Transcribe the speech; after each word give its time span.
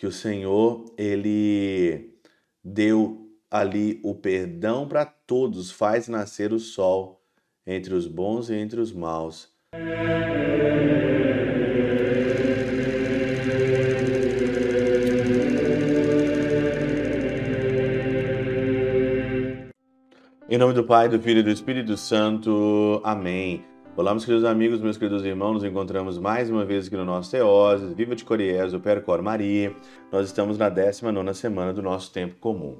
que 0.00 0.06
o 0.06 0.12
Senhor 0.12 0.86
ele 0.96 2.14
deu 2.64 3.28
ali 3.50 4.00
o 4.02 4.14
perdão 4.14 4.88
para 4.88 5.04
todos, 5.04 5.70
faz 5.70 6.08
nascer 6.08 6.54
o 6.54 6.58
sol 6.58 7.22
entre 7.66 7.92
os 7.92 8.06
bons 8.06 8.48
e 8.48 8.54
entre 8.54 8.80
os 8.80 8.94
maus. 8.94 9.52
Em 20.48 20.56
nome 20.56 20.72
do 20.72 20.82
Pai, 20.82 21.10
do 21.10 21.20
Filho 21.20 21.40
e 21.40 21.42
do 21.42 21.50
Espírito 21.50 21.98
Santo. 21.98 23.02
Amém. 23.04 23.62
Olá, 23.96 24.12
meus 24.12 24.24
queridos 24.24 24.44
amigos, 24.48 24.80
meus 24.80 24.96
queridos 24.96 25.24
irmãos, 25.24 25.54
nos 25.54 25.64
encontramos 25.64 26.16
mais 26.16 26.48
uma 26.48 26.64
vez 26.64 26.86
aqui 26.86 26.96
no 26.96 27.04
nosso 27.04 27.28
Teoses, 27.28 27.92
Viva 27.92 28.14
de 28.14 28.24
Coriés, 28.24 28.72
o 28.72 28.78
Percor 28.78 29.20
Maria. 29.20 29.74
Nós 30.12 30.26
estamos 30.26 30.56
na 30.56 30.68
19 30.68 31.34
semana 31.34 31.72
do 31.72 31.82
nosso 31.82 32.12
tempo 32.12 32.36
comum. 32.36 32.78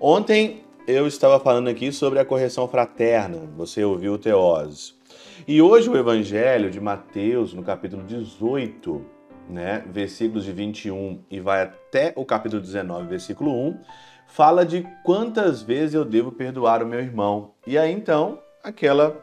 Ontem 0.00 0.64
eu 0.88 1.06
estava 1.06 1.38
falando 1.38 1.68
aqui 1.68 1.92
sobre 1.92 2.18
a 2.18 2.24
correção 2.24 2.66
fraterna, 2.66 3.48
você 3.56 3.84
ouviu 3.84 4.14
o 4.14 4.18
Teoses. 4.18 4.98
E 5.46 5.62
hoje 5.62 5.88
o 5.88 5.96
Evangelho 5.96 6.68
de 6.68 6.80
Mateus, 6.80 7.54
no 7.54 7.62
capítulo 7.62 8.02
18, 8.02 9.06
né, 9.48 9.84
versículos 9.88 10.44
de 10.44 10.52
21 10.52 11.20
e 11.30 11.38
vai 11.38 11.62
até 11.62 12.12
o 12.16 12.24
capítulo 12.24 12.60
19, 12.60 13.06
versículo 13.06 13.52
1, 13.52 13.78
fala 14.26 14.66
de 14.66 14.84
quantas 15.04 15.62
vezes 15.62 15.94
eu 15.94 16.04
devo 16.04 16.32
perdoar 16.32 16.82
o 16.82 16.86
meu 16.86 16.98
irmão. 16.98 17.52
E 17.64 17.78
aí 17.78 17.92
então, 17.92 18.40
aquela 18.64 19.16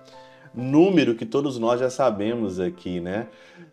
número 0.58 1.16
que 1.16 1.26
todos 1.26 1.60
nós 1.60 1.80
já 1.80 1.90
sabemos 1.90 2.60
aqui, 2.60 3.00
né? 3.00 3.28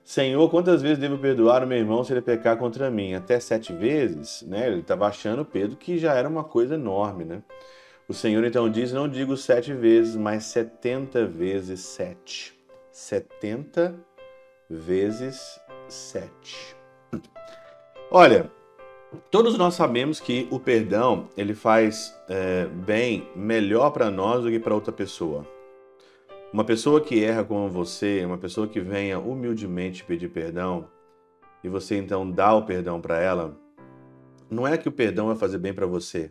Senhor, 0.05 0.48
quantas 0.51 0.83
vezes 0.83 0.98
devo 0.98 1.19
perdoar 1.19 1.65
o 1.65 1.66
meu 1.66 1.79
irmão 1.79 2.05
se 2.05 2.12
ele 2.12 2.20
pecar 2.20 2.57
contra 2.57 2.91
mim? 2.91 3.15
Até 3.15 3.41
sete 3.41 3.73
vezes, 3.73 4.43
né? 4.43 4.66
Ele 4.66 4.80
estava 4.80 5.07
achando 5.07 5.45
Pedro 5.45 5.77
que 5.77 5.98
já 5.98 6.15
era 6.15 6.29
uma 6.29 6.45
coisa 6.45 6.74
enorme, 6.74 7.24
né? 7.24 7.43
O 8.09 8.13
Senhor 8.13 8.45
então 8.45 8.68
diz: 8.71 8.93
Não 8.93 9.09
digo 9.09 9.37
sete 9.37 9.73
vezes, 9.73 10.15
mas 10.15 10.45
setenta 10.45 11.26
vezes 11.26 11.80
sete. 11.80 12.54
Setenta 12.93 13.95
vezes 14.69 15.59
sete. 15.88 16.76
Olha, 18.10 18.51
Todos 19.30 19.57
nós 19.57 19.74
sabemos 19.74 20.21
que 20.21 20.48
o 20.51 20.59
perdão 20.59 21.29
ele 21.37 21.54
faz 21.54 22.15
é, 22.29 22.66
bem 22.66 23.29
melhor 23.35 23.91
para 23.91 24.10
nós 24.10 24.43
do 24.43 24.51
que 24.51 24.59
para 24.59 24.74
outra 24.74 24.93
pessoa. 24.93 25.46
Uma 26.55 26.63
pessoa 26.63 27.01
que 27.01 27.24
erra 27.24 27.43
como 27.43 27.69
você, 27.69 28.24
uma 28.24 28.38
pessoa 28.38 28.69
que 28.69 28.79
venha 28.79 29.19
humildemente 29.19 30.05
pedir 30.05 30.29
perdão 30.29 30.88
e 31.65 31.69
você 31.69 31.97
então 31.97 32.30
dá 32.30 32.55
o 32.55 32.65
perdão 32.65 33.01
para 33.01 33.21
ela, 33.21 33.60
não 34.49 34.65
é 34.65 34.79
que 34.79 34.88
o 34.88 34.93
perdão 34.93 35.27
vai 35.27 35.35
fazer 35.35 35.59
bem 35.59 35.75
para 35.75 35.85
você, 35.85 36.30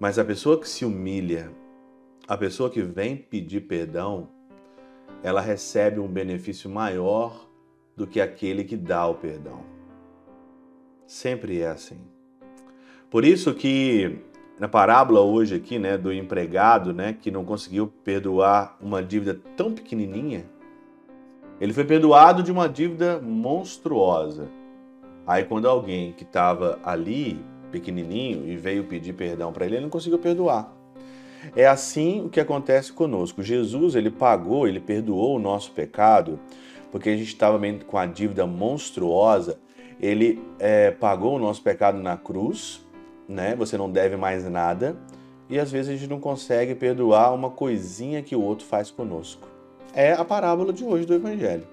mas 0.00 0.18
a 0.18 0.24
pessoa 0.24 0.58
que 0.58 0.68
se 0.68 0.84
humilha, 0.84 1.52
a 2.26 2.36
pessoa 2.36 2.68
que 2.68 2.82
vem 2.82 3.16
pedir 3.16 3.60
perdão, 3.60 4.28
ela 5.22 5.40
recebe 5.40 6.00
um 6.00 6.08
benefício 6.08 6.68
maior 6.68 7.48
do 7.96 8.08
que 8.08 8.20
aquele 8.20 8.64
que 8.64 8.76
dá 8.76 9.06
o 9.06 9.14
perdão. 9.14 9.62
Sempre 11.06 11.60
é 11.60 11.68
assim. 11.68 12.00
Por 13.08 13.24
isso 13.24 13.54
que 13.54 14.18
na 14.58 14.68
parábola 14.68 15.20
hoje 15.20 15.56
aqui, 15.56 15.78
né, 15.78 15.98
do 15.98 16.12
empregado, 16.12 16.92
né, 16.92 17.16
que 17.20 17.30
não 17.30 17.44
conseguiu 17.44 17.86
perdoar 18.04 18.76
uma 18.80 19.02
dívida 19.02 19.40
tão 19.56 19.72
pequenininha, 19.72 20.44
ele 21.60 21.72
foi 21.72 21.84
perdoado 21.84 22.42
de 22.42 22.52
uma 22.52 22.68
dívida 22.68 23.20
monstruosa. 23.20 24.48
Aí 25.26 25.44
quando 25.44 25.68
alguém 25.68 26.12
que 26.12 26.24
estava 26.24 26.78
ali, 26.84 27.44
pequenininho, 27.70 28.48
e 28.48 28.56
veio 28.56 28.84
pedir 28.84 29.12
perdão 29.12 29.52
para 29.52 29.64
ele, 29.64 29.76
ele 29.76 29.82
não 29.84 29.90
conseguiu 29.90 30.18
perdoar. 30.18 30.72
É 31.56 31.66
assim 31.66 32.24
o 32.24 32.28
que 32.28 32.40
acontece 32.40 32.92
conosco. 32.92 33.42
Jesus, 33.42 33.94
ele 33.94 34.10
pagou, 34.10 34.66
ele 34.66 34.80
perdoou 34.80 35.36
o 35.36 35.38
nosso 35.38 35.72
pecado, 35.72 36.38
porque 36.90 37.10
a 37.10 37.16
gente 37.16 37.28
estava 37.28 37.60
com 37.86 37.98
a 37.98 38.06
dívida 38.06 38.46
monstruosa 38.46 39.58
ele 40.00 40.42
é, 40.58 40.90
pagou 40.90 41.36
o 41.36 41.38
nosso 41.38 41.62
pecado 41.62 41.98
na 41.98 42.16
cruz, 42.16 42.83
né? 43.28 43.54
Você 43.56 43.76
não 43.76 43.90
deve 43.90 44.16
mais 44.16 44.48
nada. 44.48 44.96
E 45.48 45.58
às 45.58 45.70
vezes 45.70 45.90
a 45.90 45.96
gente 45.96 46.08
não 46.08 46.20
consegue 46.20 46.74
perdoar 46.74 47.32
uma 47.34 47.50
coisinha 47.50 48.22
que 48.22 48.34
o 48.34 48.42
outro 48.42 48.66
faz 48.66 48.90
conosco. 48.90 49.46
É 49.92 50.12
a 50.12 50.24
parábola 50.24 50.72
de 50.72 50.84
hoje 50.84 51.06
do 51.06 51.14
Evangelho. 51.14 51.66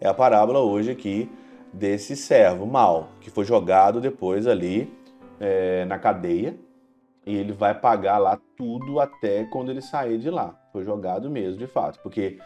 É 0.00 0.08
a 0.08 0.14
parábola 0.14 0.60
hoje 0.60 0.90
aqui 0.90 1.30
desse 1.72 2.14
servo 2.14 2.66
mau, 2.66 3.08
que 3.20 3.30
foi 3.30 3.44
jogado 3.44 4.00
depois 4.00 4.46
ali 4.46 4.92
é, 5.40 5.84
na 5.86 5.98
cadeia. 5.98 6.56
E 7.26 7.34
ele 7.34 7.52
vai 7.52 7.74
pagar 7.74 8.18
lá 8.18 8.38
tudo 8.54 9.00
até 9.00 9.44
quando 9.44 9.70
ele 9.70 9.80
sair 9.80 10.18
de 10.18 10.28
lá. 10.28 10.60
Foi 10.72 10.84
jogado 10.84 11.30
mesmo, 11.30 11.58
de 11.58 11.66
fato. 11.66 11.98
Porque 12.02 12.38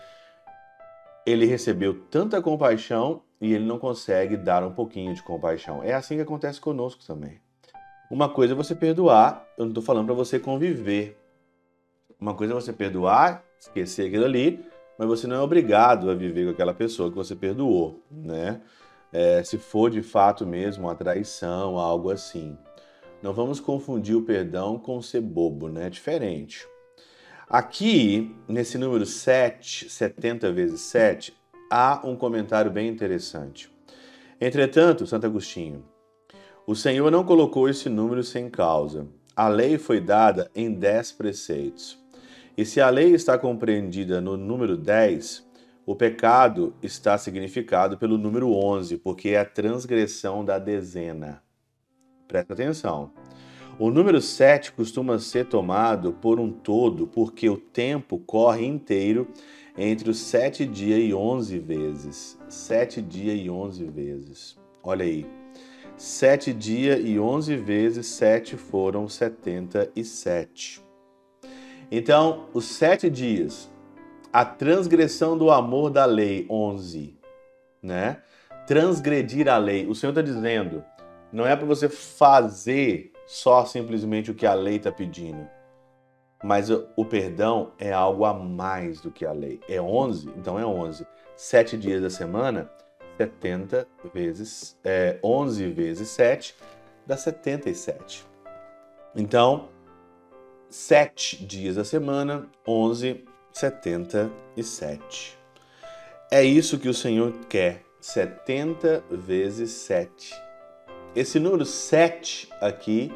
ele 1.27 1.47
recebeu 1.47 2.01
tanta 2.09 2.41
compaixão 2.41 3.23
e 3.41 3.53
ele 3.53 3.65
não 3.65 3.78
consegue 3.78 4.37
dar 4.37 4.62
um 4.62 4.73
pouquinho 4.73 5.12
de 5.15 5.23
compaixão. 5.23 5.83
É 5.83 5.95
assim 5.95 6.15
que 6.15 6.23
acontece 6.23 6.61
conosco 6.61 7.05
também. 7.05 7.41
Uma 8.11 8.29
coisa 8.29 8.55
é 8.55 8.57
você 8.57 8.75
perdoar, 8.75 9.47
eu 9.59 9.65
não 9.65 9.71
estou 9.71 9.83
falando 9.83 10.07
para 10.07 10.15
você 10.15 10.39
conviver. 10.39 11.19
Uma 12.19 12.35
coisa 12.35 12.55
é 12.55 12.57
você 12.57 12.73
perdoar, 12.73 13.45
esquecer 13.59 14.09
aquilo 14.09 14.25
ali, 14.25 14.65
mas 14.99 15.07
você 15.07 15.27
não 15.27 15.37
é 15.37 15.41
obrigado 15.41 16.11
a 16.11 16.15
viver 16.15 16.47
com 16.47 16.51
aquela 16.53 16.73
pessoa 16.73 17.11
que 17.11 17.17
você 17.17 17.37
perdoou, 17.37 18.03
né? 18.11 18.63
É, 19.13 19.43
se 19.43 19.59
for 19.59 19.91
de 19.91 20.03
fato 20.03 20.47
mesmo 20.47 20.87
uma 20.87 20.95
traição, 20.95 21.79
algo 21.79 22.11
assim. 22.11 22.57
Não 23.23 23.35
vamos 23.35 23.61
confundir 23.61 24.17
o 24.17 24.23
perdão 24.23 24.79
com 24.79 25.03
ser 25.03 25.21
bobo, 25.21 25.69
né? 25.69 25.87
É 25.87 25.91
diferente. 25.91 26.67
Aqui, 27.49 28.35
nesse 28.49 28.79
número 28.79 29.05
7, 29.05 29.89
70 29.91 30.51
vezes 30.53 30.81
7, 30.81 31.35
há 31.71 32.01
um 32.05 32.17
comentário 32.17 32.71
bem 32.71 32.89
interessante. 32.89 33.71
Entretanto, 34.41 35.07
Santo 35.07 35.27
Agostinho, 35.27 35.85
o 36.69 36.77
Senhor 36.77 37.11
não 37.11 37.25
colocou 37.25 37.67
esse 37.67 37.89
número 37.89 38.23
sem 38.23 38.51
causa. 38.51 39.06
A 39.34 39.49
lei 39.49 39.79
foi 39.79 40.03
dada 40.03 40.51
em 40.55 40.71
dez 40.71 41.11
preceitos. 41.11 41.99
E 42.59 42.62
se 42.67 42.79
a 42.79 42.91
lei 42.91 43.15
está 43.15 43.39
compreendida 43.39 44.21
no 44.21 44.37
número 44.37 44.77
10, 44.77 45.49
o 45.87 45.97
pecado 45.97 46.75
está 46.83 47.17
significado 47.17 47.97
pelo 47.97 48.19
número 48.19 48.53
11, 48.53 48.99
porque 48.99 49.31
é 49.31 49.39
a 49.39 49.47
transgressão 49.47 50.45
da 50.45 50.59
dezena. 50.59 51.43
Presta 52.27 52.53
atenção. 52.53 53.12
O 53.78 53.91
número 53.91 54.21
7 54.21 54.73
costuma 54.73 55.19
ser 55.19 55.47
tomado 55.47 56.12
por 56.12 56.39
um 56.39 56.53
todo 56.53 57.07
porque 57.07 57.49
o 57.49 57.57
tempo 57.57 58.19
corre 58.19 58.67
inteiro 58.67 59.27
entre 59.75 60.11
os 60.11 60.19
sete 60.19 60.67
dias 60.67 61.01
e 61.01 61.15
onze 61.15 61.59
vezes. 61.59 62.39
Sete 62.47 63.01
dias 63.01 63.41
e 63.43 63.49
onze 63.49 63.87
vezes. 63.87 64.59
Olha 64.83 65.07
aí. 65.07 65.47
Sete 65.98 66.54
dias 66.54 67.00
e 67.03 67.19
onze 67.19 67.56
vezes 67.56 68.06
sete 68.06 68.56
foram 68.56 69.09
setenta 69.09 69.91
e 69.94 70.04
sete. 70.04 70.82
Então, 71.91 72.48
os 72.54 72.66
sete 72.66 73.10
dias, 73.10 73.70
a 74.32 74.44
transgressão 74.44 75.36
do 75.36 75.50
amor 75.50 75.91
da 75.91 76.04
lei, 76.04 76.47
onze, 76.48 77.19
né? 77.82 78.22
Transgredir 78.66 79.48
a 79.48 79.59
lei. 79.59 79.86
O 79.86 79.94
Senhor 79.94 80.12
está 80.12 80.22
dizendo, 80.22 80.84
não 81.32 81.44
é 81.47 81.56
para 81.56 81.66
você 81.66 81.88
fazer 81.88 83.12
só 83.26 83.66
simplesmente 83.66 84.30
o 84.30 84.34
que 84.34 84.47
a 84.47 84.54
lei 84.54 84.76
está 84.76 84.92
pedindo 84.92 85.47
mas 86.42 86.70
o 86.70 87.04
perdão 87.04 87.72
é 87.78 87.92
algo 87.92 88.25
a 88.25 88.32
mais 88.32 89.00
do 89.00 89.10
que 89.10 89.26
a 89.26 89.32
lei. 89.32 89.60
É 89.69 89.80
11, 89.80 90.30
então 90.36 90.59
é 90.59 90.65
11. 90.65 91.06
Sete 91.36 91.76
dias 91.76 92.03
da 92.03 92.10
semana, 92.10 92.70
70 93.19 93.87
vezes, 94.15 94.79
é, 94.84 95.19
11 95.23 95.67
vezes 95.71 96.09
7 96.11 96.54
dá 97.04 97.16
77. 97.16 98.25
Então, 99.16 99.69
sete 100.71 101.45
dias 101.45 101.77
da 101.77 101.84
semana, 101.84 102.47
11, 102.66 103.25
77. 103.53 105.37
É 106.31 106.45
isso 106.45 106.78
que 106.78 106.89
o 106.89 106.95
Senhor 106.95 107.33
quer, 107.48 107.83
70 108.01 109.03
vezes 109.10 109.71
7. 109.72 110.34
Esse 111.16 111.41
número 111.41 111.65
7 111.65 112.48
aqui 112.60 113.13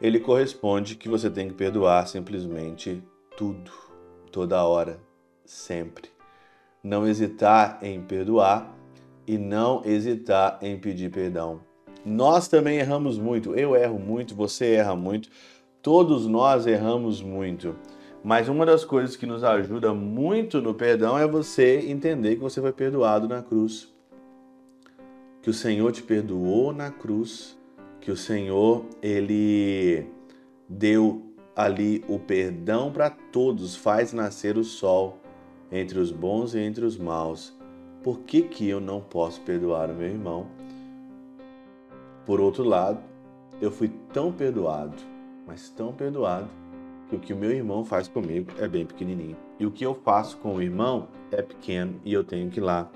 ele 0.00 0.20
corresponde 0.20 0.94
que 0.96 1.08
você 1.08 1.30
tem 1.30 1.48
que 1.48 1.54
perdoar 1.54 2.06
simplesmente 2.06 3.02
tudo, 3.36 3.70
toda 4.30 4.62
hora, 4.64 5.00
sempre. 5.44 6.10
Não 6.82 7.06
hesitar 7.06 7.78
em 7.82 8.02
perdoar 8.02 8.77
e 9.28 9.36
não 9.36 9.82
hesitar 9.84 10.58
em 10.62 10.78
pedir 10.78 11.10
perdão. 11.10 11.60
Nós 12.04 12.48
também 12.48 12.78
erramos 12.78 13.18
muito, 13.18 13.54
eu 13.54 13.76
erro 13.76 13.98
muito, 13.98 14.34
você 14.34 14.72
erra 14.72 14.96
muito, 14.96 15.28
todos 15.82 16.26
nós 16.26 16.66
erramos 16.66 17.20
muito. 17.20 17.76
Mas 18.24 18.48
uma 18.48 18.64
das 18.64 18.84
coisas 18.84 19.14
que 19.14 19.26
nos 19.26 19.44
ajuda 19.44 19.92
muito 19.92 20.62
no 20.62 20.72
perdão 20.72 21.18
é 21.18 21.26
você 21.26 21.78
entender 21.88 22.36
que 22.36 22.40
você 22.40 22.60
foi 22.60 22.72
perdoado 22.72 23.28
na 23.28 23.42
cruz. 23.42 23.92
Que 25.42 25.50
o 25.50 25.54
Senhor 25.54 25.92
te 25.92 26.02
perdoou 26.02 26.72
na 26.72 26.90
cruz, 26.90 27.56
que 28.00 28.10
o 28.10 28.16
Senhor 28.16 28.86
ele 29.02 30.06
deu 30.68 31.22
ali 31.54 32.04
o 32.08 32.18
perdão 32.18 32.90
para 32.90 33.10
todos, 33.10 33.76
faz 33.76 34.12
nascer 34.12 34.56
o 34.56 34.64
sol 34.64 35.18
entre 35.70 35.98
os 35.98 36.10
bons 36.10 36.54
e 36.54 36.60
entre 36.60 36.84
os 36.84 36.96
maus. 36.96 37.57
Por 38.08 38.20
que, 38.20 38.40
que 38.40 38.66
eu 38.66 38.80
não 38.80 39.02
posso 39.02 39.38
perdoar 39.42 39.90
o 39.90 39.94
meu 39.94 40.08
irmão? 40.08 40.46
Por 42.24 42.40
outro 42.40 42.64
lado, 42.64 42.98
eu 43.60 43.70
fui 43.70 43.90
tão 44.14 44.32
perdoado, 44.32 44.94
mas 45.46 45.68
tão 45.68 45.92
perdoado, 45.92 46.48
que 47.10 47.16
o 47.16 47.18
que 47.18 47.34
o 47.34 47.36
meu 47.36 47.50
irmão 47.50 47.84
faz 47.84 48.08
comigo 48.08 48.50
é 48.58 48.66
bem 48.66 48.86
pequenininho. 48.86 49.36
E 49.60 49.66
o 49.66 49.70
que 49.70 49.84
eu 49.84 49.94
faço 49.94 50.38
com 50.38 50.54
o 50.54 50.62
irmão 50.62 51.08
é 51.30 51.42
pequeno 51.42 52.00
e 52.02 52.10
eu 52.10 52.24
tenho 52.24 52.48
que 52.48 52.60
ir 52.60 52.62
lá 52.62 52.90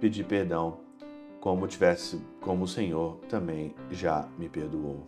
pedir 0.00 0.24
perdão, 0.24 0.78
como 1.38 1.68
tivesse, 1.68 2.20
como 2.40 2.64
o 2.64 2.68
Senhor 2.68 3.16
também 3.28 3.76
já 3.92 4.26
me 4.36 4.48
perdoou. 4.48 5.06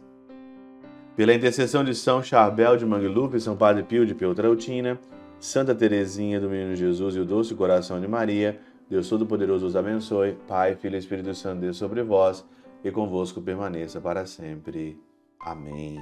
Pela 1.16 1.34
intercessão 1.34 1.82
de 1.82 1.92
São 1.96 2.22
Charbel 2.22 2.76
de 2.76 2.86
Mangluf, 2.86 3.40
São 3.40 3.56
Padre 3.56 3.82
Pio 3.82 4.06
de 4.06 4.14
Peltrautina, 4.14 4.96
Santa 5.40 5.74
Teresinha 5.74 6.38
do 6.38 6.48
Menino 6.48 6.76
Jesus 6.76 7.16
e 7.16 7.18
o 7.18 7.24
Doce 7.24 7.52
Coração 7.56 8.00
de 8.00 8.06
Maria, 8.06 8.60
Deus 8.90 9.08
Todo-Poderoso 9.08 9.66
os 9.66 9.76
abençoe, 9.76 10.36
Pai, 10.48 10.74
Filho 10.74 10.96
e 10.96 10.98
Espírito 10.98 11.32
Santo, 11.32 11.60
Deus 11.60 11.76
sobre 11.76 12.02
vós 12.02 12.44
e 12.82 12.90
convosco 12.90 13.40
permaneça 13.40 14.00
para 14.00 14.26
sempre. 14.26 14.98
Amém. 15.38 15.96